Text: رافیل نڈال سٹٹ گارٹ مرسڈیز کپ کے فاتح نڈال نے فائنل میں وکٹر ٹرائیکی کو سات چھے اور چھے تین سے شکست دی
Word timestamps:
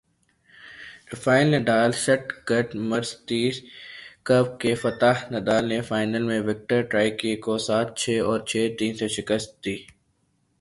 رافیل 1.11 1.47
نڈال 1.55 1.91
سٹٹ 2.05 2.27
گارٹ 2.49 2.69
مرسڈیز 2.89 3.55
کپ 4.27 4.47
کے 4.61 4.71
فاتح 4.81 5.17
نڈال 5.33 5.63
نے 5.71 5.79
فائنل 5.89 6.23
میں 6.29 6.41
وکٹر 6.47 6.79
ٹرائیکی 6.91 7.35
کو 7.45 7.53
سات 7.67 7.87
چھے 7.99 8.15
اور 8.27 8.39
چھے 8.49 8.61
تین 8.77 8.91
سے 8.99 9.07
شکست 9.17 9.49
دی 9.63 9.75